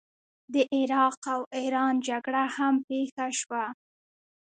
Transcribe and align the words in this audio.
د 0.53 0.55
عراق 0.75 1.21
او 1.33 1.41
ایران 1.57 1.95
جګړه 2.07 2.43
هم 2.55 2.73
پیښه 2.87 3.25
شوه. 3.39 3.63